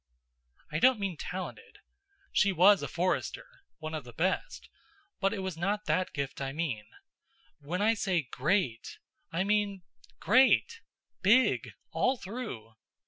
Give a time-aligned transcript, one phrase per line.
[0.71, 1.77] I don't mean talented.
[2.31, 3.45] She was a forester
[3.77, 4.67] one of the best
[5.19, 6.85] but it was not that gift I mean.
[7.59, 8.97] When I say great,
[9.31, 9.83] I mean
[10.19, 10.81] great
[11.21, 12.73] big, all through.